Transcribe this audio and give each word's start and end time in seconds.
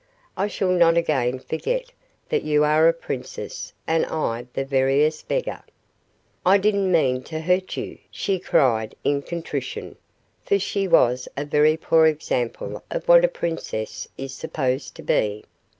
I 0.35 0.47
shall 0.47 0.71
not 0.71 0.97
again 0.97 1.37
forget 1.37 1.91
that 2.29 2.41
you 2.41 2.63
are 2.63 2.87
a 2.87 2.91
princess 2.93 3.71
and 3.85 4.03
I 4.07 4.47
the 4.53 4.65
veriest 4.65 5.27
beggar." 5.27 5.61
"I 6.43 6.57
didn't 6.57 6.91
mean 6.91 7.21
to 7.25 7.39
hurt 7.39 7.77
you!" 7.77 7.99
she 8.09 8.39
cried, 8.39 8.95
in 9.03 9.21
contrition, 9.21 9.97
for 10.43 10.57
she 10.57 10.87
was 10.87 11.27
a 11.37 11.45
very 11.45 11.77
poor 11.77 12.07
example 12.07 12.83
of 12.89 13.07
what 13.07 13.23
a 13.23 13.27
princess 13.27 14.07
is 14.17 14.33
supposed 14.33 14.95
to 14.95 15.03
be. 15.03 15.45